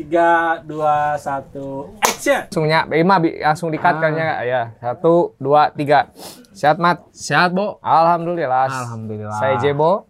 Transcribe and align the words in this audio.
Tiga, 0.00 0.56
dua, 0.64 1.12
satu, 1.20 1.92
action! 2.00 2.48
Langsungnya, 2.48 2.88
Bima 2.88 3.20
bi- 3.20 3.36
langsung 3.36 3.68
dikat 3.68 3.94
Ah. 3.94 4.00
kan 4.00 4.12
ya. 4.16 4.30
Ya, 4.40 4.62
satu, 4.80 5.36
dua, 5.36 5.68
tiga. 5.70 6.08
Sehat, 6.56 6.80
Mat? 6.80 7.04
Sehat, 7.12 7.52
Bo? 7.52 7.76
Alhamdulillah. 7.84 8.64
Alhamdulillah. 8.64 9.36
Saya 9.36 9.60
Jebo. 9.60 10.08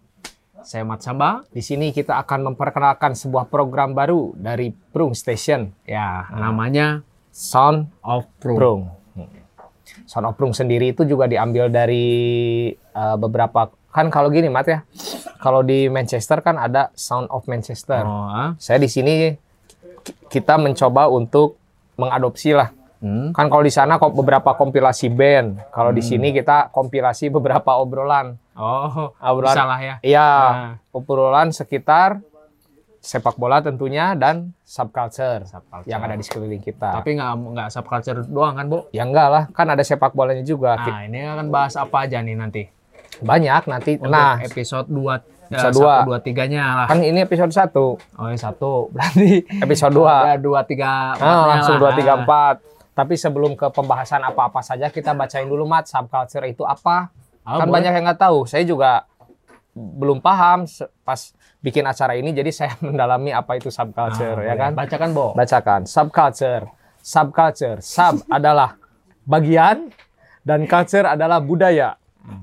Saya 0.63 0.87
Mat 0.87 1.03
Samba. 1.03 1.43
Di 1.51 1.59
sini 1.59 1.91
kita 1.91 2.15
akan 2.17 2.53
memperkenalkan 2.53 3.19
sebuah 3.19 3.51
program 3.51 3.91
baru 3.91 4.31
dari 4.33 4.71
Prung 4.71 5.11
Station. 5.11 5.75
Ya, 5.83 6.23
namanya 6.31 7.03
Sound 7.35 7.91
Of 7.99 8.31
Pro. 8.39 8.55
Prung. 8.55 8.81
Sound 10.07 10.23
of 10.23 10.39
Prung 10.39 10.55
sendiri 10.55 10.95
itu 10.95 11.03
juga 11.03 11.27
diambil 11.27 11.67
dari 11.67 12.07
uh, 12.95 13.19
beberapa 13.19 13.67
kan 13.89 14.07
kalau 14.07 14.31
gini 14.31 14.47
Mat 14.47 14.71
ya. 14.71 14.87
Kalau 15.35 15.67
di 15.67 15.91
Manchester 15.91 16.39
kan 16.39 16.55
ada 16.55 16.95
Sound 16.95 17.27
of 17.27 17.43
Manchester. 17.43 18.07
Oh, 18.07 18.23
ah. 18.23 18.55
Saya 18.55 18.79
di 18.79 18.87
sini 18.87 19.35
kita 20.27 20.55
mencoba 20.55 21.07
untuk 21.07 21.57
mengadopsi 21.95 22.51
lah. 22.51 22.71
Hmm. 23.01 23.33
Kan 23.33 23.49
kalau 23.49 23.61
di 23.61 23.73
sana 23.73 23.97
kok 23.97 24.13
beberapa 24.13 24.53
kompilasi 24.53 25.09
band. 25.09 25.57
Kalau 25.69 25.89
di 25.89 26.01
sini 26.01 26.29
kita 26.29 26.69
kompilasi 26.69 27.29
beberapa 27.29 27.75
obrolan. 27.75 28.37
Oh, 28.53 29.09
Obrolan. 29.17 29.57
salah 29.57 29.79
ya. 29.79 29.95
Iya, 30.01 30.29
Nah. 30.29 30.73
obrolan 30.91 31.49
sekitar 31.49 32.21
sepak 33.01 33.33
bola 33.33 33.57
tentunya 33.57 34.13
dan 34.13 34.53
subculture, 34.61 35.41
Subculture. 35.43 35.89
yang 35.89 36.05
ada 36.05 36.13
di 36.13 36.21
sekeliling 36.21 36.61
kita. 36.61 36.93
Tapi 36.93 37.17
nggak 37.17 37.31
nggak 37.33 37.67
subculture 37.73 38.21
doang 38.29 38.53
kan, 38.53 38.69
Bo? 38.69 38.85
ya 38.93 39.01
enggak 39.01 39.27
lah, 39.27 39.43
kan 39.49 39.65
ada 39.65 39.81
sepak 39.81 40.13
bolanya 40.13 40.45
juga. 40.45 40.77
Nah, 40.77 41.09
ini 41.09 41.25
akan 41.25 41.49
bahas 41.49 41.73
apa 41.73 42.05
aja 42.05 42.21
nih 42.21 42.37
nanti? 42.37 42.69
Banyak 43.17 43.65
nanti. 43.65 43.97
Untuk 43.97 44.13
nah, 44.13 44.37
episode 44.39 44.85
2 44.85 45.40
Episode 45.51 45.75
dua. 45.75 45.95
1 46.01 46.23
2 46.23 46.27
3-nya 46.31 46.63
lah. 46.73 46.87
kan 46.87 46.97
ini 46.97 47.19
episode 47.19 47.51
1, 47.51 47.75
Oh, 48.15 48.25
yang 48.25 48.39
satu. 48.39 48.87
Berarti 48.89 49.29
episode 49.59 49.91
2. 49.91 50.07
ada 50.07 50.35
2 50.35 50.47
3 50.63 51.19
Ah, 51.19 51.43
langsung 51.49 51.75
2 51.75 51.91
3 51.91 52.23
4. 52.23 52.55
Tapi 52.91 53.13
sebelum 53.15 53.53
ke 53.53 53.67
pembahasan 53.67 54.19
apa-apa 54.21 54.59
saja 54.59 54.87
kita 54.87 55.11
bacain 55.11 55.45
dulu 55.45 55.63
Mat, 55.63 55.85
subculture 55.85 56.43
itu 56.45 56.63
apa? 56.63 57.11
Ah, 57.41 57.57
kan 57.57 57.65
boleh. 57.65 57.75
banyak 57.77 57.91
yang 57.93 58.05
nggak 58.05 58.21
tahu. 58.21 58.43
Saya 58.45 58.63
juga 58.63 59.03
belum 59.71 60.19
paham 60.19 60.67
pas 61.01 61.31
bikin 61.57 61.83
acara 61.83 62.13
ini 62.13 62.31
jadi 62.31 62.51
saya 62.57 62.73
mendalami 62.79 63.31
apa 63.31 63.55
itu 63.55 63.67
subculture 63.67 64.39
ya 64.41 64.55
kan. 64.55 64.71
Bacakan, 64.71 65.11
Bo. 65.11 65.31
Bacakan 65.31 65.83
subculture. 65.83 66.67
Subculture, 66.97 67.81
sub 67.81 68.21
adalah 68.27 68.77
bagian 69.23 69.89
dan 70.41 70.65
culture 70.65 71.03
adalah 71.03 71.37
budaya. 71.37 71.97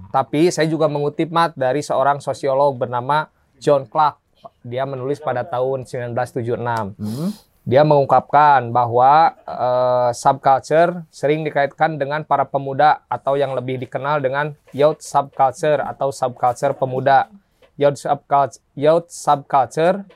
Tapi 0.08 0.48
saya 0.48 0.64
juga 0.68 0.88
mengutip 0.88 1.28
mat 1.28 1.52
dari 1.52 1.84
seorang 1.84 2.20
sosiolog 2.24 2.80
bernama 2.80 3.28
John 3.60 3.84
Clark. 3.84 4.16
Dia 4.64 4.88
menulis 4.88 5.20
pada 5.20 5.44
tahun 5.44 5.84
1976. 5.84 6.96
Hmm. 6.96 7.30
Dia 7.68 7.84
mengungkapkan 7.84 8.72
bahwa 8.72 9.36
eh, 9.44 10.10
subculture 10.16 11.04
sering 11.12 11.44
dikaitkan 11.44 12.00
dengan 12.00 12.24
para 12.24 12.48
pemuda 12.48 13.04
atau 13.12 13.36
yang 13.36 13.52
lebih 13.52 13.76
dikenal 13.76 14.24
dengan 14.24 14.56
youth 14.72 15.04
subculture 15.04 15.84
atau 15.84 16.08
subculture 16.08 16.72
pemuda. 16.72 17.28
Youth 17.76 18.00
subculture, 18.00 18.64
youth 18.72 19.12
subculture 19.12 20.08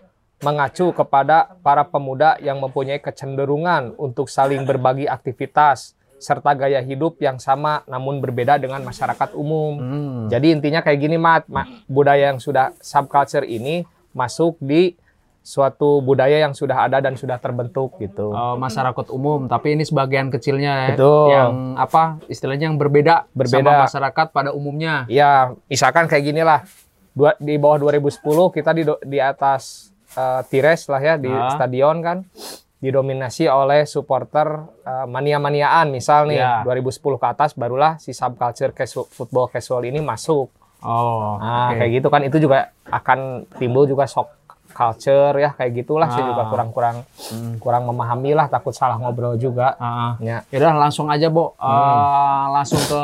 mengacu 0.42 0.90
kepada 0.90 1.54
para 1.62 1.86
pemuda 1.86 2.34
yang 2.42 2.58
mempunyai 2.58 2.98
kecenderungan 2.98 3.94
untuk 4.00 4.26
saling 4.26 4.66
berbagi 4.66 5.06
aktivitas 5.06 5.94
serta 6.22 6.54
gaya 6.54 6.78
hidup 6.78 7.18
yang 7.18 7.36
sama 7.36 7.82
namun 7.84 8.18
berbeda 8.18 8.56
dengan 8.56 8.78
masyarakat 8.80 9.34
umum. 9.34 9.72
Hmm. 9.74 10.22
Jadi 10.30 10.54
intinya 10.54 10.78
kayak 10.78 10.98
gini 10.98 11.18
mat, 11.18 11.44
Ma- 11.46 11.66
budaya 11.84 12.30
yang 12.30 12.38
sudah 12.38 12.70
subculture 12.78 13.42
ini 13.42 13.82
masuk 14.12 14.56
di 14.56 14.94
suatu 15.42 15.98
budaya 15.98 16.38
yang 16.38 16.54
sudah 16.54 16.86
ada 16.86 17.02
dan 17.02 17.18
sudah 17.18 17.34
terbentuk 17.36 17.98
gitu. 17.98 18.30
Oh, 18.30 18.54
masyarakat 18.54 19.10
umum, 19.10 19.50
tapi 19.50 19.74
ini 19.74 19.82
sebagian 19.82 20.30
kecilnya 20.30 20.86
ya, 20.86 20.90
Betul. 20.94 21.26
yang 21.28 21.52
apa 21.74 22.22
istilahnya 22.24 22.70
yang 22.70 22.78
berbeda, 22.78 23.26
Berbeda. 23.34 23.58
sama 23.58 23.82
masyarakat 23.82 24.26
pada 24.30 24.54
umumnya. 24.54 25.02
Ya, 25.06 25.50
misalkan 25.66 26.06
kayak 26.06 26.24
gini 26.24 26.40
lah. 26.40 26.62
Dua, 27.10 27.34
di 27.36 27.58
bawah 27.58 27.76
2010 27.82 28.22
kita 28.48 28.70
di 28.70 28.86
di 29.04 29.18
atas 29.18 29.90
eh, 30.12 30.40
Tires 30.46 30.86
lah 30.86 31.02
ya 31.02 31.14
di 31.16 31.26
Ah. 31.26 31.52
stadion 31.52 31.98
kan 32.00 32.22
didominasi 32.82 33.46
oleh 33.46 33.86
supporter 33.86 34.48
eh, 34.82 35.06
mania-maniaan 35.06 35.86
misal 35.88 36.26
nih 36.26 36.36
Ya. 36.36 36.60
2010 36.62 36.98
ke 37.14 37.26
atas 37.28 37.54
barulah 37.54 37.94
si 37.96 38.10
subculture 38.10 38.74
casual, 38.74 39.06
football 39.06 39.46
casual 39.46 39.82
ini 39.82 40.02
masuk. 40.02 40.50
Oh, 40.82 41.38
Nah, 41.38 41.70
oke. 41.70 41.78
kayak 41.78 41.90
gitu 41.94 42.08
kan 42.08 42.20
itu 42.20 42.36
juga 42.38 42.58
akan 42.84 43.18
timbul 43.54 43.86
juga 43.86 44.02
shock 44.04 44.34
culture 44.68 45.36
ya 45.36 45.52
kayak 45.52 45.72
gitulah 45.76 46.08
saya 46.08 46.26
juga 46.26 46.42
Ah. 46.42 46.48
kurang-kurang 46.48 46.96
Hmm. 47.28 47.54
kurang 47.56 47.84
memahami 47.84 48.32
lah 48.32 48.48
takut 48.48 48.72
salah 48.72 48.96
ngobrol 48.96 49.36
juga. 49.36 49.76
Ah, 49.76 50.16
Ya. 50.18 50.42
Yaudah 50.48 50.74
langsung 50.80 51.06
aja, 51.06 51.28
Bo. 51.28 51.54
Hmm. 51.54 51.70
Eh, 51.70 52.44
langsung 52.50 52.82
ke 52.82 53.02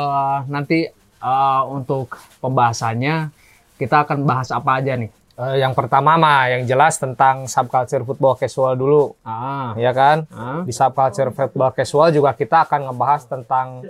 nanti 0.49 0.79
eh, 1.19 1.61
untuk 1.67 2.11
pembahasannya 2.39 3.31
kita 3.75 4.01
akan 4.01 4.23
bahas 4.23 4.49
apa 4.49 4.75
aja 4.75 4.95
nih? 4.95 5.07
Eh, 5.39 5.63
yang 5.63 5.71
pertama 5.71 6.19
mah 6.19 6.51
yang 6.51 6.67
jelas 6.67 6.99
tentang 6.99 7.47
subculture 7.47 8.03
football 8.03 8.35
casual 8.35 8.75
dulu 8.75 9.15
Ah, 9.23 9.71
ya 9.79 9.95
kan? 9.95 10.27
ah. 10.29 10.67
Di 10.67 10.75
subculture 10.75 11.31
football 11.31 11.71
casual 11.71 12.11
juga 12.11 12.35
kita 12.35 12.67
akan 12.67 12.91
ngebahas 12.91 13.23
tentang 13.23 13.87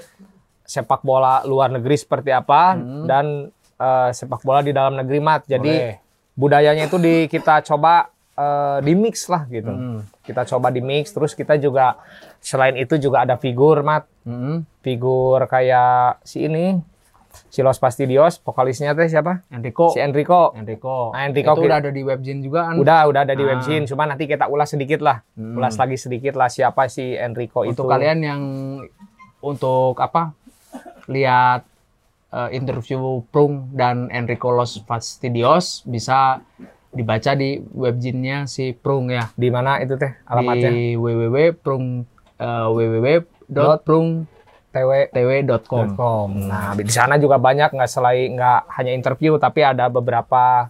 sepak 0.62 1.02
bola 1.02 1.42
luar 1.44 1.74
negeri 1.74 1.98
seperti 1.98 2.30
apa 2.30 2.78
dan 3.04 3.50
eh, 3.76 4.10
sepak 4.14 4.46
bola 4.46 4.62
di 4.62 4.70
dalam 4.70 4.94
negeri 4.94 5.18
mat. 5.18 5.42
Jadi 5.50 5.74
Boleh. 5.74 5.98
budayanya 6.38 6.86
itu 6.86 7.02
di 7.02 7.26
kita 7.26 7.66
coba 7.66 8.14
eh, 8.38 8.78
di 8.86 8.94
mix 8.94 9.26
lah 9.26 9.50
gitu. 9.50 9.74
Hmm. 9.74 10.06
Kita 10.22 10.46
coba 10.46 10.70
di 10.70 10.86
mix 10.86 11.10
terus 11.10 11.34
kita 11.34 11.58
juga 11.58 11.98
selain 12.38 12.78
itu 12.78 12.94
juga 12.96 13.26
ada 13.26 13.42
figur 13.42 13.82
mat, 13.82 14.06
Hmm. 14.22 14.62
figur 14.86 15.50
kayak 15.50 16.22
si 16.22 16.46
ini 16.46 16.78
si 17.48 17.62
Los 17.62 17.78
Pastidios, 17.78 18.38
vokalisnya 18.38 18.92
teh 18.92 19.08
siapa? 19.08 19.48
Enrico. 19.48 19.90
Si 19.90 20.00
Enrico. 20.00 20.52
Enrico. 20.52 21.12
Nah, 21.12 21.24
Enrico 21.24 21.52
Itu 21.52 21.62
kita- 21.62 21.68
udah 21.68 21.78
ada 21.80 21.90
di 21.90 22.02
webzine 22.02 22.40
juga 22.42 22.60
kan? 22.68 22.76
Udah, 22.76 23.00
udah 23.06 23.22
ada 23.24 23.32
di 23.32 23.42
Ah. 23.42 23.50
webzine. 23.54 23.86
Cuma 23.86 24.04
nanti 24.04 24.26
kita 24.26 24.46
ulas 24.46 24.68
sedikit 24.68 25.00
lah. 25.00 25.24
Hmm. 25.34 25.56
Ulas 25.56 25.74
lagi 25.74 25.96
sedikit 25.96 26.36
lah 26.36 26.48
siapa 26.48 26.86
si 26.86 27.14
Enrico 27.14 27.64
Untuk 27.64 27.86
itu. 27.86 27.92
kalian 27.92 28.20
yang 28.20 28.42
untuk 29.40 29.96
apa? 29.98 30.36
Lihat 31.06 31.64
eh, 32.30 32.50
interview 32.54 33.02
Prung 33.26 33.72
dan 33.72 34.06
Enrico 34.10 34.50
Los 34.50 34.78
Fastidios 34.80 35.82
bisa 35.84 36.38
dibaca 36.90 37.34
di 37.34 37.58
webzine-nya 37.58 38.46
si 38.46 38.70
Prung 38.72 39.10
ya. 39.10 39.34
Di 39.34 39.50
mana 39.50 39.78
itu 39.78 39.94
teh 39.96 40.14
alamatnya? 40.24 40.70
Di 40.70 40.94
www.prung 40.94 42.06
eh, 44.70 44.86
www.prungtw.com. 45.10 45.88
.com. 45.94 46.30
Nah, 46.46 46.74
di 46.74 46.86
sana 46.88 47.18
juga 47.18 47.38
banyak 47.38 47.74
nggak 47.74 47.90
selain 47.90 48.34
nggak 48.34 48.62
hanya 48.76 48.92
interview 48.94 49.36
tapi 49.36 49.62
ada 49.62 49.90
beberapa 49.90 50.70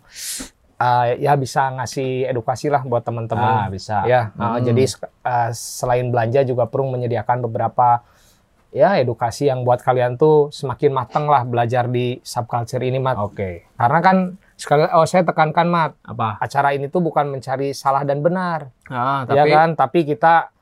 eh, 0.76 1.20
ya 1.20 1.36
bisa 1.36 1.76
ngasih 1.76 2.28
edukasi 2.28 2.72
lah 2.72 2.82
buat 2.82 3.04
teman-teman. 3.04 3.68
Ah, 3.68 3.68
bisa. 3.68 4.08
Ya, 4.08 4.32
Hmm. 4.34 4.64
jadi 4.64 4.84
eh, 5.04 5.50
selain 5.52 6.08
belanja 6.08 6.44
juga 6.44 6.66
Prung 6.66 6.90
menyediakan 6.90 7.44
beberapa 7.44 8.00
ya 8.70 8.96
edukasi 8.96 9.50
yang 9.50 9.66
buat 9.66 9.82
kalian 9.82 10.16
tuh 10.16 10.54
semakin 10.54 10.94
matang 10.94 11.26
lah 11.26 11.42
belajar 11.42 11.90
di 11.90 12.22
subculture 12.22 12.80
ini, 12.80 13.02
Mat. 13.02 13.18
Oke. 13.18 13.66
Karena 13.74 14.00
kan 14.00 14.18
sekali 14.56 14.86
oh 14.86 15.04
saya 15.04 15.26
tekankan, 15.26 15.68
Mat, 15.68 15.92
Apa? 16.06 16.38
acara 16.38 16.72
ini 16.72 16.88
tuh 16.88 17.02
bukan 17.02 17.28
mencari 17.28 17.74
salah 17.74 18.06
dan 18.06 18.22
benar, 18.22 18.70
Ah, 18.88 19.26
ya 19.28 19.42
tapi 19.42 19.50
kan? 19.50 19.70
Tapi 19.74 20.00
kita 20.06 20.54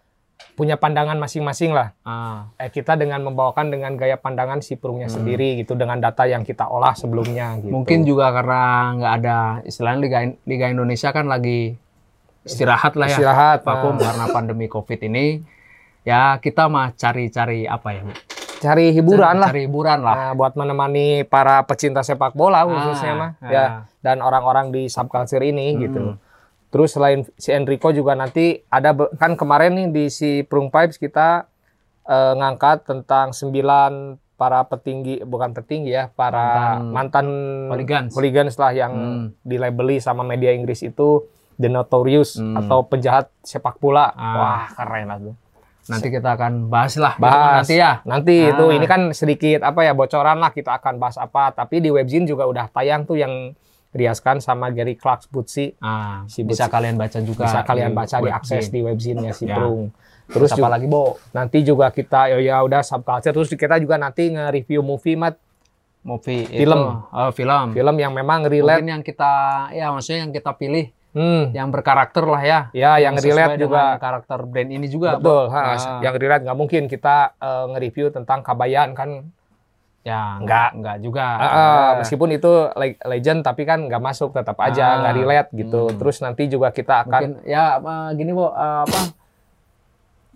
punya 0.54 0.74
pandangan 0.74 1.16
masing-masing 1.16 1.70
lah. 1.70 1.94
ah, 2.02 2.50
Eh, 2.56 2.68
kita 2.68 2.94
dengan 2.94 3.22
membawakan 3.22 3.70
dengan 3.70 3.94
gaya 3.94 4.16
pandangan 4.16 4.58
si 4.60 4.74
Prungnya 4.74 5.06
Hmm. 5.06 5.18
sendiri 5.18 5.58
gitu 5.58 5.74
dengan 5.74 5.98
data 5.98 6.24
yang 6.24 6.42
kita 6.42 6.66
olah 6.66 6.94
sebelumnya 6.94 7.54
gitu. 7.62 7.70
mungkin 7.70 8.02
juga 8.04 8.30
karena 8.32 8.62
nggak 8.96 9.14
ada 9.16 9.38
istilahnya 9.64 10.00
Liga, 10.00 10.20
Liga 10.44 10.66
Indonesia 10.68 11.10
kan 11.12 11.26
lagi 11.26 11.78
istirahat 12.42 12.94
lah 12.94 13.06
ya. 13.06 13.14
istirahat. 13.14 13.60
vakum 13.62 13.96
nah, 13.96 14.08
karena 14.08 14.26
pandemi 14.30 14.66
Covid 14.66 15.00
ini. 15.04 15.42
Ya 16.02 16.38
kita 16.38 16.66
mah 16.66 16.96
cari-cari 16.96 17.68
apa 17.68 17.92
ya? 17.92 18.02
Cari 18.58 18.90
hiburan 18.90 19.38
lah. 19.38 19.52
Cari 19.52 19.68
hiburan 19.68 20.00
lah. 20.02 20.16
Nah, 20.18 20.34
buat 20.34 20.56
menemani 20.56 21.22
para 21.24 21.62
pecinta 21.62 22.02
sepak 22.02 22.34
bola 22.34 22.64
khususnya 22.64 23.12
Ah, 23.12 23.20
mah 23.20 23.32
ah. 23.38 23.50
ya 23.52 23.66
dan 24.00 24.18
orang-orang 24.20 24.72
di 24.72 24.88
subculture 24.88 25.44
ini 25.44 25.68
Hmm. 25.70 25.80
gitu. 25.80 26.04
Terus 26.78 26.94
selain 26.94 27.26
si 27.34 27.50
Enrico 27.50 27.90
juga 27.90 28.14
nanti 28.14 28.62
ada 28.70 28.94
kan 29.18 29.34
kemarin 29.34 29.74
nih 29.74 29.88
di 29.90 30.06
si 30.08 30.46
Prung 30.46 30.70
Pipes 30.70 31.02
kita 31.02 31.50
eh, 32.06 32.34
ngangkat 32.38 32.86
tentang 32.86 33.34
sembilan 33.34 34.14
para 34.38 34.62
petinggi 34.64 35.26
bukan 35.26 35.50
petinggi 35.52 35.90
ya 35.90 36.08
para 36.08 36.78
mantan, 36.78 37.26
Hooligans. 37.68 38.14
hooligans 38.14 38.54
lah 38.56 38.70
yang 38.72 38.94
Hmm. 38.94 39.26
dilabeli 39.42 39.98
sama 39.98 40.22
media 40.22 40.54
Inggris 40.54 40.86
itu 40.86 41.26
the 41.58 41.66
notorious 41.66 42.38
Hmm. 42.38 42.54
atau 42.56 42.86
penjahat 42.86 43.34
sepak 43.42 43.82
bola. 43.82 44.14
Ah. 44.14 44.34
Wah, 44.38 44.64
keren 44.72 45.10
lah 45.10 45.18
tuh. 45.18 45.36
Nanti 45.90 46.08
kita 46.08 46.38
akan 46.38 46.70
bahas 46.70 46.94
lah. 46.96 47.18
Bahas 47.18 47.66
nanti 47.66 47.76
ya. 47.76 48.06
Nanti 48.06 48.36
Ah. 48.40 48.54
itu 48.54 48.66
ini 48.70 48.86
kan 48.86 49.10
sedikit 49.12 49.66
apa 49.66 49.82
ya 49.82 49.92
bocoran 49.92 50.38
lah 50.38 50.54
kita 50.54 50.78
akan 50.78 51.02
bahas 51.02 51.18
apa. 51.18 51.50
Tapi 51.50 51.82
di 51.82 51.90
webzine 51.90 52.24
juga 52.24 52.46
udah 52.46 52.70
tayang 52.70 53.04
tuh 53.04 53.18
yang 53.18 53.58
riaskan 53.98 54.38
sama 54.38 54.70
Gary 54.70 54.94
Clark 54.94 55.26
Butsi. 55.28 55.74
Ah, 55.80 56.22
Si 56.26 56.42
bisa 56.42 56.66
Butsi. 56.66 56.72
kalian 56.72 56.96
baca 56.96 57.20
juga. 57.20 57.44
Bisa 57.44 57.60
kalian 57.62 57.90
di 57.90 57.98
baca 57.98 58.18
diakses 58.20 58.54
webzine. 58.64 58.72
di 58.72 58.80
webzine-nya 58.84 59.34
si 59.34 59.44
Ya. 59.44 59.58
Prung. 59.58 59.90
Terus 60.28 60.52
apa 60.52 60.68
lagi, 60.70 60.86
Bo? 60.86 61.16
nanti 61.32 61.64
juga 61.64 61.88
kita 61.90 62.28
ya, 62.28 62.38
ya 62.38 62.56
udah 62.60 62.80
subculture 62.82 63.32
terus 63.32 63.48
kita 63.50 63.76
juga 63.78 63.96
nanti 63.96 64.28
nge-review 64.30 64.80
movie 64.82 65.16
mat 65.16 65.40
Movie 66.02 66.48
Film. 66.48 66.80
itu, 66.80 67.12
oh, 67.12 67.32
film. 67.32 67.66
film 67.72 67.96
yang 67.98 68.12
memang 68.12 68.44
relate 68.44 68.80
Mungkin 68.80 68.88
yang 68.90 69.04
kita 69.04 69.32
ya 69.72 69.88
maksudnya 69.90 70.24
yang 70.24 70.32
kita 70.32 70.52
pilih 70.54 70.88
hmm, 71.12 71.52
yang 71.52 71.68
berkarakter 71.68 72.24
lah 72.24 72.40
ya. 72.40 72.60
ya 72.72 72.96
yang 72.98 73.16
sesuai 73.16 73.28
relate 73.28 73.56
juga 73.58 73.84
karakter 73.98 74.40
brand 74.42 74.70
ini 74.70 74.88
juga. 74.88 75.16
betul 75.16 75.48
ha, 75.50 75.60
Ah, 75.76 76.00
yang 76.02 76.16
relate 76.16 76.44
nggak 76.44 76.58
mungkin 76.58 76.84
kita 76.86 77.36
eh, 77.38 77.66
nge-review 77.70 78.08
tentang 78.10 78.40
kabayan 78.42 78.92
kan 78.94 79.32
ya 80.08 80.40
Enggak. 80.40 80.70
enggak 80.72 80.98
juga. 81.00 81.26
Ah, 81.28 81.44
ah, 81.44 81.52
Ah. 81.52 81.90
meskipun 82.00 82.30
itu 82.32 82.48
le- 82.72 83.02
legend 83.06 83.40
tapi 83.42 83.62
kan 83.62 83.84
nggak 83.84 84.00
masuk 84.00 84.32
tetap 84.32 84.56
aja 84.58 84.86
Ah. 84.88 84.98
nggak 85.02 85.14
relate 85.18 85.50
gitu 85.54 85.82
Hmm. 85.86 85.98
terus 86.00 86.18
nanti 86.18 86.48
juga 86.48 86.72
kita 86.72 87.04
akan 87.04 87.12
mungkin 87.12 87.32
ya 87.44 87.76
eh, 87.76 88.10
gini 88.16 88.32
Bo, 88.32 88.48
eh, 88.48 88.82
apa 88.82 89.00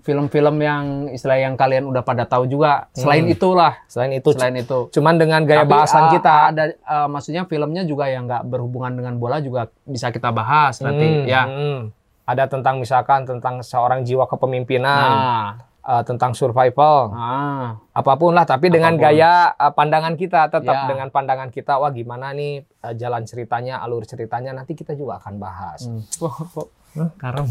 film-film 0.01 0.57
yang 0.59 0.83
istilah 1.07 1.37
yang 1.37 1.53
kalian 1.53 1.85
udah 1.85 2.01
pada 2.01 2.25
tahu 2.25 2.49
juga. 2.49 2.89
Selain 2.91 3.21
Hmm. 3.21 3.31
itulah, 3.31 3.77
selain 3.85 4.11
itu 4.11 4.33
selain 4.33 4.57
itu. 4.57 4.89
cuman 4.89 5.13
dengan 5.15 5.45
gaya 5.45 5.61
Tapi, 5.61 5.71
bahasan 5.71 6.03
eh, 6.03 6.11
kita 6.11 6.33
ada 6.49 6.63
eh, 6.67 7.07
maksudnya 7.07 7.45
filmnya 7.45 7.85
juga 7.85 8.09
yang 8.09 8.25
nggak 8.25 8.43
berhubungan 8.43 8.91
dengan 8.91 9.13
bola 9.15 9.37
juga 9.37 9.69
bisa 9.83 10.09
kita 10.09 10.29
bahas 10.31 10.81
nanti 10.81 11.05
Hmm, 11.05 11.25
ya. 11.25 11.43
hmm. 11.45 11.79
ada 12.23 12.43
tentang 12.45 12.77
misalkan 12.77 13.23
tentang 13.23 13.61
seorang 13.61 14.01
jiwa 14.01 14.25
kepemimpinan 14.25 15.09
Nah, 15.11 15.47
eh, 15.81 16.03
tentang 16.03 16.31
survival 16.31 17.09
ah, 17.09 17.73
apa 17.91 18.13
pun 18.13 18.31
lah 18.31 18.43
tapi 18.43 18.67
dengan 18.67 18.93
Apa 18.93 18.99
pun. 18.99 19.05
gaya 19.07 19.33
eh, 19.51 19.71
pandangan 19.71 20.13
kita 20.13 20.41
tetap 20.47 20.75
Ya. 20.75 20.87
dengan 20.87 21.07
pandangan 21.07 21.49
kita 21.49 21.75
wah 21.75 21.89
gimana 21.89 22.31
nih 22.31 22.53
eh, 22.61 22.93
jalan 22.95 23.23
ceritanya 23.23 23.79
alur 23.79 24.03
ceritanya 24.03 24.51
nanti 24.51 24.71
kita 24.71 24.93
juga 24.93 25.17
akan 25.17 25.35
bahas 25.35 25.79
hmm. 25.83 26.01
Karena 27.17 27.41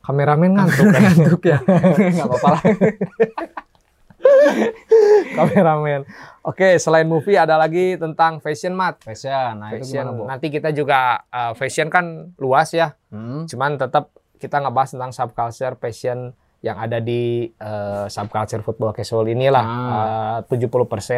kameramen 0.00 0.50
ngantuk 0.52 0.86
kan 0.86 1.02
ngantuk 1.08 1.42
ya. 1.44 1.58
Nggak 2.14 2.26
apa-apa 2.26 2.48
lah. 2.48 2.62
kameramen 5.32 6.00
oke 6.42 6.68
selain 6.76 7.04
movie 7.04 7.36
ada 7.36 7.56
lagi 7.56 7.94
tentang 7.94 8.38
fashion 8.38 8.72
mat 8.72 8.98
Fashion, 9.00 9.52
nah 9.56 9.70
itu 9.70 9.84
fashion 9.84 10.04
gimana, 10.04 10.16
Bo? 10.16 10.24
nanti 10.26 10.46
kita 10.48 10.70
juga 10.70 10.98
eh, 11.26 11.52
fashion 11.54 11.88
kan 11.88 12.04
luas 12.36 12.72
ya 12.72 12.94
Hmm. 13.06 13.46
cuman 13.46 13.76
tetap 13.76 14.10
kita 14.36 14.58
ngebahas 14.58 14.92
tentang 14.92 15.08
subculture 15.10 15.74
fashion 15.76 16.34
yang 16.66 16.76
ada 16.76 16.98
di 16.98 17.22
eh, 17.46 18.04
subculture 18.06 18.60
football 18.60 18.90
casual 18.90 19.26
inilah 19.26 19.62
Ah. 19.62 20.42
eh, 20.42 20.50
70% 20.50 20.74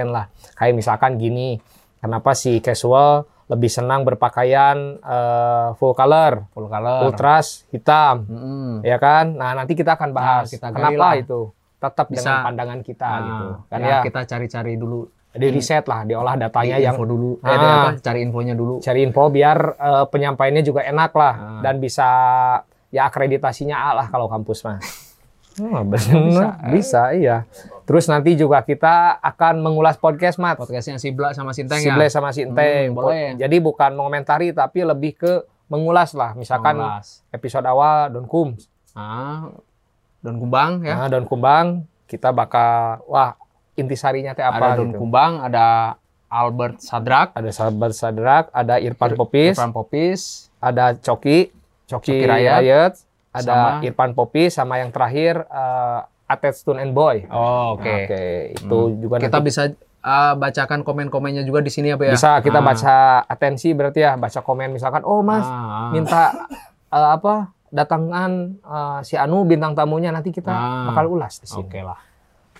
lah 0.06 0.28
kayak 0.52 0.74
misalkan 0.74 1.16
gini 1.16 1.56
kenapa 1.96 2.32
si 2.32 2.60
casual 2.60 3.24
lebih 3.48 3.66
senang 3.66 4.04
berpakaian 4.04 4.76
eh, 4.98 5.68
full 5.74 5.92
color 5.92 6.44
Full 6.52 6.68
color. 6.68 7.00
ultras 7.02 7.64
hitam 7.68 8.22
Mm-mm. 8.22 8.72
ya 8.82 8.96
kan 8.96 9.32
nah 9.32 9.52
nanti 9.54 9.72
kita 9.72 9.96
akan 9.96 10.12
bahas 10.12 10.44
Nah, 10.44 10.52
kita 10.52 10.66
kenapa 10.70 11.00
lah. 11.02 11.12
itu 11.16 11.40
tetap 11.78 12.06
Bisa. 12.06 12.18
dengan 12.20 12.36
pandangan 12.44 12.80
kita 12.82 13.08
Nah, 13.08 13.20
gitu 13.24 13.46
kan 13.66 13.78
ya, 13.80 13.88
ya, 13.88 13.98
kita 14.02 14.20
cari-cari 14.26 14.74
dulu 14.74 15.00
di 15.30 15.48
riset 15.48 15.84
lah 15.84 16.02
diolah 16.02 16.34
datanya 16.36 16.76
Di 16.76 16.82
yang 16.82 16.92
info 16.92 17.04
dulu. 17.06 17.30
Eh, 17.38 17.46
Ah. 17.46 17.54
di 17.54 17.66
apa? 17.66 17.90
Cari 18.02 18.18
infonya 18.20 18.52
dulu. 18.52 18.74
cari 18.78 19.00
info 19.00 19.22
biar 19.28 19.58
eh, 19.72 20.04
penyampaiannya 20.06 20.62
juga 20.62 20.80
enak 20.82 21.10
lah 21.14 21.34
Ah. 21.34 21.60
dan 21.62 21.74
bisa 21.78 22.08
ya 22.88 23.06
akreditasinya 23.06 23.76
A 23.78 23.90
lah 23.94 24.06
kalau 24.08 24.26
kampus 24.26 24.60
mah. 24.62 24.76
Oh, 25.58 25.82
bener. 25.84 26.56
bisa. 26.72 27.12
iya. 27.14 27.44
Terus 27.88 28.04
nanti 28.04 28.36
juga 28.36 28.60
kita 28.60 29.16
akan 29.18 29.64
mengulas 29.64 29.96
podcast 29.96 30.36
mat. 30.36 30.60
Podcastnya 30.60 31.00
Sibla 31.00 31.32
sama 31.32 31.56
Sinteng 31.56 31.80
Si 31.80 31.88
ya. 31.88 31.96
Sama 32.12 32.30
si 32.36 32.44
Enteng. 32.44 32.92
Hmm, 32.92 32.96
boleh. 33.00 33.34
Jadi 33.40 33.56
bukan 33.64 33.96
mengomentari 33.96 34.52
tapi 34.52 34.84
lebih 34.84 35.16
ke 35.16 35.32
mengulas 35.72 36.12
lah. 36.12 36.36
Misalkan 36.36 36.76
Mengulas. 36.80 37.24
episode 37.32 37.64
awal 37.64 38.12
Don 38.12 38.28
Kum. 38.28 38.52
Ah, 38.92 39.48
Don 40.20 40.36
Kumbang 40.36 40.84
ya. 40.84 41.00
Nah, 41.00 41.08
Don 41.08 41.24
Kumbang 41.24 41.88
kita 42.04 42.28
bakal 42.32 43.04
wah 43.08 43.36
intisarinya 43.78 44.34
teh 44.34 44.44
apa 44.44 44.74
ada 44.74 44.80
Don 44.80 44.90
gitu. 44.92 45.00
Kumbang, 45.00 45.44
ada 45.44 45.96
Albert 46.28 46.84
Sadrak, 46.84 47.32
Ada 47.32 47.50
sahabat 47.56 47.96
Sadrak, 47.96 48.44
ada 48.52 48.76
Irfan 48.76 49.16
Popis, 49.16 49.56
Irfan 49.56 49.72
Popis, 49.72 50.20
ada 50.60 50.92
Coki, 50.92 51.48
Coki, 51.88 52.20
Coki 52.20 52.28
Rayat. 52.28 52.60
Rayat, 52.60 52.92
ada 53.30 53.44
Sama- 53.44 53.80
Irfan 53.82 54.12
Popis 54.12 54.52
sama 54.52 54.76
yang 54.76 54.88
terakhir 54.88 55.44
eh 55.44 56.00
Atet 56.28 56.54
Stone 56.54 56.76
and 56.78 56.92
Boy. 56.92 57.24
Oh, 57.26 57.72
oke. 57.74 57.88
Oke, 58.04 58.24
itu 58.52 58.78
Hmm. 58.86 59.00
juga 59.00 59.16
Kita 59.16 59.32
nanti 59.34 59.48
bisa 59.48 59.62
uh, 59.98 60.34
bacakan 60.34 60.80
komen-komennya 60.82 61.40
juga 61.40 61.58
di 61.58 61.68
sini 61.68 61.88
apa 61.88 62.04
ya? 62.04 62.12
bisa 62.12 62.36
kita 62.38 62.58
Ah. 62.58 62.66
baca 62.66 62.96
atensi 63.24 63.72
berarti 63.72 64.00
ya, 64.00 64.12
baca 64.14 64.36
komen 64.38 64.68
misalkan, 64.70 65.02
oh 65.02 65.20
Mas 65.20 65.42
Ah, 65.42 65.56
ah. 65.56 65.88
minta 65.88 66.36
eh, 66.86 67.10
apa 67.10 67.48
datangan 67.68 68.30
eh, 68.60 68.98
si 69.02 69.14
Anu 69.14 69.42
bintang 69.42 69.72
tamunya 69.72 70.08
nanti 70.10 70.28
kita 70.28 70.48
Ah. 70.48 70.84
bakal 70.86 71.08
ulas 71.10 71.36
di 71.38 71.48
sini. 71.48 71.64
Oke 71.64 71.80
lah. 71.80 71.96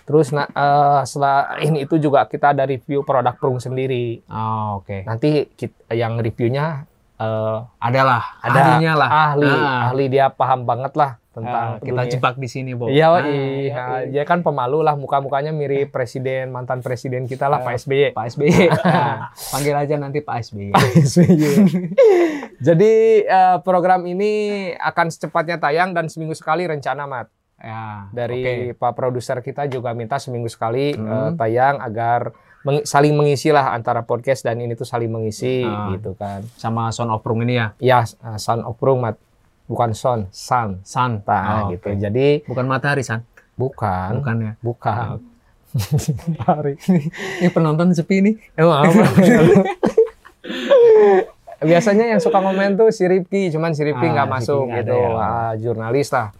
Terus 0.01 0.33
nah, 0.33 0.49
eh, 0.49 1.01
selain 1.05 1.73
itu 1.77 1.95
juga 1.97 2.25
kita 2.25 2.49
ada 2.49 2.65
review 2.65 3.05
produk 3.05 3.37
Prung 3.37 3.61
sendiri. 3.61 4.25
Oh, 4.25 4.81
oke. 4.81 5.05
Nanti 5.05 5.45
kita, 5.47 5.93
yang 5.93 6.17
reviewnya 6.17 6.88
eh, 7.19 7.57
Adalah 7.79 8.21
ada 8.39 8.59
ahlinya 8.65 8.93
lah. 8.95 9.09
ahli, 9.27 9.45
Ah. 9.45 9.79
ahli 9.87 10.05
dia 10.07 10.25
paham 10.29 10.63
banget 10.63 10.93
lah 10.93 11.19
tentang 11.29 11.67
Ah, 11.69 11.79
kita 11.79 12.01
dunia. 12.01 12.11
jebak 12.11 12.35
di 12.35 12.47
sini, 12.47 12.71
Bo. 12.73 12.87
Iya, 12.87 13.07
Ah, 13.09 13.23
iya. 13.23 13.83
Dia 14.05 14.23
kan 14.23 14.39
pemalu 14.39 14.81
lah, 14.81 14.95
muka-mukanya 14.95 15.51
mirip 15.51 15.87
presiden, 15.89 16.49
mantan 16.49 16.79
presiden 16.79 17.23
kita 17.23 17.45
lah, 17.45 17.61
Pak 17.61 17.75
SBY. 17.77 18.11
Pak 18.11 18.25
SBY. 18.29 18.65
Ah, 18.81 19.29
Panggil 19.53 19.75
aja 19.77 19.95
nanti 19.95 20.19
Pak 20.19 20.35
SBY. 20.41 20.71
Jadi 22.59 22.93
eh, 23.21 23.57
program 23.59 24.03
ini 24.03 24.31
akan 24.73 25.07
secepatnya 25.07 25.57
tayang 25.57 25.91
dan 25.91 26.07
seminggu 26.07 26.33
sekali 26.33 26.65
rencana, 26.65 27.05
Mat. 27.05 27.27
Ya, 27.57 28.07
Dari 28.09 28.71
oke. 28.71 28.79
Pak 28.79 28.93
produser 28.93 29.39
kita 29.39 29.67
juga 29.67 29.91
minta 29.91 30.15
seminggu 30.15 30.47
sekali 30.47 30.91
Hmm. 30.91 31.07
eh, 31.07 31.31
tayang 31.35 31.79
agar 31.79 32.31
meng- 32.69 32.85
saling 32.85 33.11
mengisi 33.11 33.49
lah 33.49 33.73
antara 33.73 34.01
podcast 34.01 34.41
dan 34.41 34.57
ini 34.57 34.73
tuh 34.73 34.85
saling 34.85 35.09
mengisi 35.09 35.61
Ah. 35.61 35.89
gitu 35.91 36.13
kan. 36.13 36.45
sama 36.53 36.89
Son 36.89 37.09
of 37.09 37.19
Prung 37.19 37.41
ini 37.41 37.55
ya. 37.55 37.73
Ya, 37.77 37.99
eh, 38.03 38.37
Sun 38.37 38.61
of 38.61 38.77
Prung, 38.77 39.01
Mat. 39.01 39.17
Bukan 39.65 39.93
Son, 39.93 40.29
Sun. 40.29 40.81
San. 40.83 41.21
Nah, 41.23 41.65
Oh, 41.65 41.69
gitu. 41.69 41.87
oke. 41.87 41.97
Jadi 41.99 42.41
Bukan 42.43 42.65
matahari, 42.65 43.01
San. 43.01 43.25
bukan, 43.55 44.11
Bukan 44.15 44.35
ya. 44.39 44.51
bukan. 44.59 45.17
Ini 47.37 47.49
penonton 47.55 47.89
sepi 47.91 48.17
nih. 48.19 48.35
Emang 48.55 48.85
apa? 48.85 49.03
Biasanya 51.59 52.07
yang 52.07 52.17
suka 52.17 52.39
komen 52.39 52.73
tuh 52.73 52.89
si 52.89 53.03
Ripki, 53.03 53.51
cuman 53.51 53.75
si 53.75 53.83
Ripki 53.83 54.07
Ah, 54.07 54.11
nggak 54.15 54.27
Ripki 54.27 54.35
masuk 54.41 54.65
gitu. 54.71 54.95
ya. 54.95 55.09
Ah, 55.13 55.51
jurnalis 55.53 56.09
lah. 56.09 56.31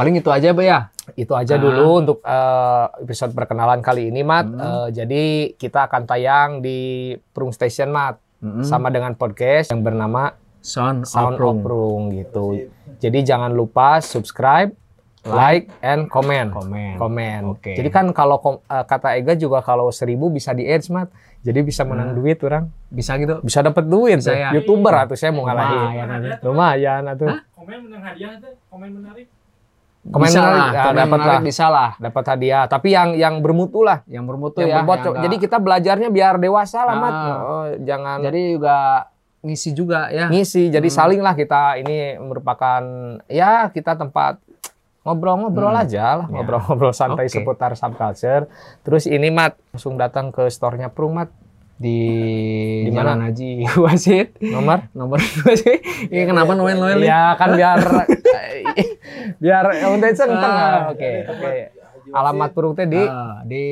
Paling 0.00 0.16
itu 0.16 0.32
aja, 0.32 0.48
Be 0.50 0.64
ya. 0.64 0.88
Itu 1.12 1.36
aja 1.36 1.54
Ah. 1.54 1.60
dulu 1.60 2.00
untuk 2.00 2.18
eh, 2.24 2.86
episode 3.04 3.36
perkenalan 3.36 3.84
kali 3.84 4.08
ini, 4.08 4.24
Mat. 4.24 4.48
Hmm. 4.48 4.56
Eh, 4.56 4.88
jadi 4.96 5.22
kita 5.52 5.84
akan 5.84 6.08
tayang 6.08 6.50
di 6.58 7.12
Prung 7.30 7.52
Station, 7.52 7.92
Mat. 7.92 8.16
Mm-mm. 8.40 8.64
Sama 8.64 8.88
dengan 8.88 9.12
podcast 9.12 9.68
yang 9.68 9.84
bernama 9.84 10.32
Son, 10.58 11.04
Sound 11.04 11.36
of 11.36 11.36
of 11.36 11.36
Prung. 11.36 11.58
Prung 11.60 12.02
gitu. 12.10 12.56
Jadi 12.96 13.20
jangan 13.20 13.52
lupa 13.52 14.00
subscribe, 14.00 14.72
like, 15.22 15.68
and 15.80 16.08
comment. 16.08 16.48
Komen. 16.48 16.96
Komen. 16.96 17.40
Oke. 17.52 17.76
Jadi 17.76 17.92
kan 17.92 18.08
kalau 18.10 18.40
kom- 18.40 18.64
eh, 18.64 18.84
kata 18.88 19.12
Ega 19.14 19.36
juga 19.36 19.60
kalau 19.60 19.92
seribu 19.92 20.32
bisa 20.32 20.56
di 20.56 20.64
ads, 20.64 20.88
Mat. 20.88 21.12
Jadi 21.40 21.60
bisa 21.60 21.84
menang 21.84 22.16
duit 22.16 22.40
orang. 22.40 22.72
Bisa 22.88 23.16
gitu. 23.16 23.40
bisa 23.40 23.60
dapat 23.60 23.84
duit 23.84 24.20
Bisa 24.20 24.32
tuh. 24.32 24.40
ya. 24.40 24.48
youtuber 24.52 24.92
atau 24.94 25.12
saya 25.14 25.32
mau 25.32 25.44
ngalahin 25.44 25.80
Lumayan 26.40 27.04
atuh 27.06 27.32
Komen 27.54 27.76
menang 27.86 28.02
hadiah 28.02 28.36
tuh, 28.36 28.52
komen 28.68 28.88
menarik. 28.96 29.28
Komen 30.02 30.24
bisa 30.24 30.40
menarik, 30.40 30.56
lah, 30.56 30.70
ya, 30.70 30.80
komen 30.82 30.96
dapat 30.96 31.10
menarik 31.14 31.28
lah 31.30 31.40
bisa 31.42 31.66
lah. 31.68 31.90
dapat 31.98 32.24
hadiah 32.26 32.64
tapi 32.64 32.88
yang 32.90 33.08
yang 33.14 33.34
bermutu 33.38 33.80
lah 33.80 34.00
Yang 34.06 34.24
bermutu 34.26 34.58
yang 34.58 34.70
ya. 34.70 34.76
berbot 34.80 34.98
yang 34.98 35.14
jadi 35.22 35.36
kita 35.38 35.56
belajarnya 35.56 36.08
biar 36.08 36.34
dewasa 36.36 36.78
lah 36.82 36.96
mat 36.96 37.12
Ah. 37.12 37.36
Oh, 37.38 37.66
jangan 37.78 38.18
jadi 38.20 38.40
juga 38.50 38.76
ngisi 39.40 39.70
juga 39.70 40.08
ya. 40.08 40.28
ngisi 40.28 40.68
jadi 40.68 40.84
Hmm. 40.84 40.96
saling 40.96 41.20
lah 41.20 41.32
kita 41.32 41.76
ini 41.76 42.16
merupakan 42.16 42.80
ya 43.26 43.68
kita 43.68 43.92
tempat 43.94 44.40
ngobrol-ngobrol 45.00 45.68
Hmm. 45.70 45.82
aja 45.82 46.04
lah 46.14 46.26
Ya. 46.26 46.32
ngobrol-ngobrol 46.34 46.92
santai 46.92 47.24
Oke. 47.24 47.32
seputar 47.34 47.72
subculture 47.72 48.48
terus 48.80 49.04
ini 49.04 49.28
mat 49.28 49.52
langsung 49.70 49.96
datang 49.96 50.28
ke 50.28 50.44
store-nya 50.46 50.88
Prung 50.88 51.12
mat 51.14 51.28
Di, 51.76 51.96
Di 52.84 52.92
Jalan 52.92 53.16
mana? 53.16 53.24
Haji 53.26 53.64
Wasit. 53.80 54.36
nomor 54.42 54.84
Nomor 54.92 55.16
dua 55.34 55.52
sih. 55.54 55.80
Ini 56.06 56.24
kenapa 56.26 56.52
noel-noel 56.52 57.00
nih? 57.00 57.08
ya 57.08 57.32
kan 57.34 57.56
biar 57.56 57.80
biar 59.36 59.64
untuk 59.88 60.08
itu 60.08 60.24
Ah, 60.24 60.88
oke 60.88 61.12
oke 61.28 61.52
alamat 62.10 62.50
Prung 62.50 62.74
teh 62.74 62.84
di 62.84 62.98
Ah, 62.98 63.38
di 63.42 63.64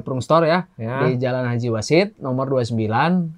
Prung 0.00 0.18
Store 0.18 0.42
ya. 0.44 0.66
Ya. 0.74 1.06
Di 1.06 1.14
Jalan 1.16 1.46
Haji 1.46 1.68
Wasit 1.70 2.08
nomor 2.16 2.50
29 2.50 2.74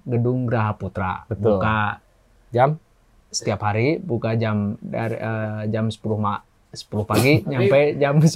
Gedung 0.02 0.46
Graha 0.46 0.72
Putra. 0.72 1.26
Betul. 1.26 1.58
Buka 1.58 2.00
jam 2.48 2.80
setiap 3.28 3.60
hari, 3.62 3.96
buka 3.96 4.32
jam 4.34 4.76
dari 4.78 5.16
eh, 5.16 5.62
jam 5.68 5.86
10 5.86 6.00
ma 6.16 6.40
10 6.68 6.80
pagi 7.04 7.40
nyampe 7.50 7.96
jam 7.96 8.16
10 8.16 8.32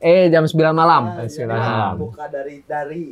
eh 0.00 0.28
jam 0.28 0.44
9 0.44 0.56
malam. 0.72 1.02
Sembilan 1.22 1.52
Nah, 1.52 1.68
malam. 1.68 1.94
buka 2.00 2.24
dari 2.26 2.56
dari 2.64 3.04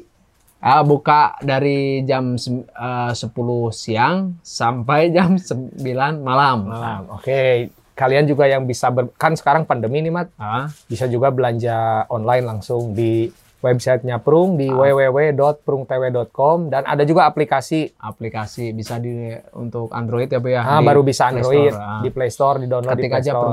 Ah, 0.59 0.81
buka 0.81 1.35
dari 1.43 2.07
jam 2.07 2.39
eh, 2.39 3.13
10 3.13 3.21
siang 3.69 4.39
sampai 4.41 5.11
jam 5.11 5.37
9 5.37 5.77
malam. 6.23 6.59
Malam. 6.65 7.03
Oke, 7.13 7.69
kalian 7.93 8.25
juga 8.25 8.45
yang 8.45 8.63
bisa 8.63 8.89
ber- 8.89 9.13
kan 9.15 9.33
sekarang 9.33 9.63
pandemi 9.63 10.01
nih, 10.01 10.11
Mat. 10.11 10.29
Ah, 10.35 10.69
Bisa 10.85 11.05
juga 11.07 11.29
belanja 11.29 11.77
online 12.07 12.45
langsung 12.47 12.91
di 12.91 13.29
websitenya 13.59 14.19
Prung 14.19 14.57
di 14.57 14.67
Ah. 14.67 14.75
www.prungtw.com 14.75 16.67
dan 16.67 16.83
ada 16.83 17.03
juga 17.03 17.25
aplikasi 17.25 17.95
aplikasi 17.95 18.71
bisa 18.71 18.97
di 18.97 19.13
untuk 19.53 19.87
Android 19.89 20.27
ya, 20.27 20.37
Bu 20.37 20.51
ya. 20.51 20.61
ah, 20.61 20.79
Di 20.79 20.85
baru 20.85 21.01
bisa 21.01 21.25
Play 21.25 21.33
Android 21.37 21.71
Store, 21.71 21.79
ah. 21.79 22.01
di 22.01 22.09
Play 22.11 22.31
Store 22.31 22.57
di 22.57 22.67
download 22.67 22.91
di 22.91 22.99
Ketik 22.99 23.07
Play 23.09 23.21
aja 23.21 23.31
Store. 23.31 23.43
Prung. 23.45 23.53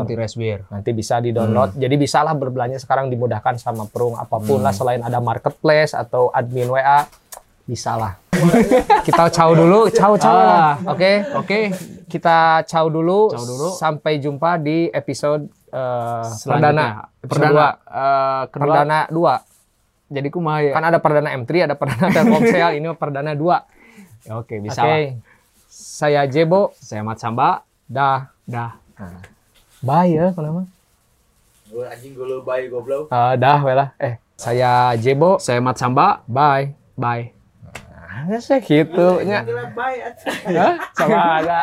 Nanti 0.72 0.89
bisa 0.91 1.15
di 1.19 1.29
download. 1.29 1.69
Hmm. 1.72 1.79
Jadi 1.79 1.96
bisalah 1.96 2.34
berbelanja 2.34 2.77
sekarang 2.79 3.05
dimudahkan 3.08 3.55
sama 3.55 3.86
Prung 3.86 4.15
apa 4.15 4.38
pun 4.38 4.60
lah 4.60 4.72
selain 4.72 5.00
ada 5.00 5.19
marketplace 5.19 5.93
atau 5.93 6.31
admin 6.31 6.67
WA 6.67 7.05
bisalah. 7.63 8.17
Kita 9.05 9.29
caw 9.29 9.51
dulu, 9.51 9.91
caw 9.91 10.15
caw. 10.15 10.34
Ah. 10.34 10.74
Oke. 10.88 11.22
Oke, 11.36 11.60
Kita 12.10 12.66
caw 12.66 12.86
dulu. 12.89 13.30
Caw 13.30 13.44
dulu. 13.46 13.68
Sampai 13.72 14.18
jumpa 14.18 14.58
di 14.58 14.89
episode 14.89 15.46
selanjutnya. 16.25 17.06
perdana. 17.22 17.22
Perdana 17.22 17.54
dua. 17.54 17.68
eh, 17.86 18.42
kedua. 18.50 18.63
Perdana 18.66 19.00
2. 19.08 19.48
Jadi 20.10 20.28
kumaha 20.34 20.58
ya? 20.66 20.74
Kan 20.74 20.84
ada 20.84 20.98
perdana 20.98 21.30
M3, 21.38 21.70
ada 21.70 21.75
perdana 21.78 22.10
Telkomsel, 22.18 22.82
ini 22.82 22.89
perdana 22.98 23.38
2. 23.38 24.25
Ya, 24.25 24.34
Oke, 24.36 24.58
bisa 24.58 24.82
Oke. 24.82 24.89
lah. 24.89 25.00
Saya 25.70 26.22
Jebo. 26.25 26.74
Saya 26.75 27.06
Mat 27.06 27.22
Samba. 27.22 27.62
Dah. 27.86 28.34
Dah. 28.44 28.74
Bye 29.80 30.12
ya, 30.12 30.34
kenapa? 30.34 30.66
Gue 31.70 31.86
anjing 31.86 32.18
gue 32.18 32.25
lu 32.25 32.42
bayi 32.42 32.68
goblok. 32.68 33.13
Eh, 33.13 33.34
dah, 33.38 33.62
wela. 33.62 33.94
Eh, 34.01 34.18
saya 34.34 34.98
Jebo. 34.98 35.38
Saya 35.38 35.62
Mat 35.62 35.78
Samba. 35.78 36.25
Bye. 36.25 36.74
Bye. 36.98 37.38
Nah, 38.10 38.42
saya 38.42 38.58
gitu 38.66 39.22
nya. 39.22 39.46
Sama 40.98 41.46
ada. 41.46 41.62